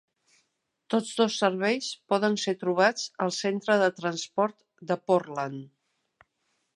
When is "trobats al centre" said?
2.63-3.75